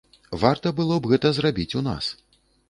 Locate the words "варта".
0.43-0.71